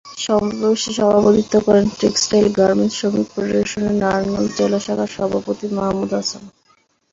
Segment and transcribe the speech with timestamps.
[0.23, 6.43] সমাবেশে সভাপতিত্ব করেন টেক্সটাইল গার্মেন্টস শ্রমিক ফেডারেশনের নারায়ণগঞ্জ জেলা শাখার সভাপতি মাহমুদ হাসান।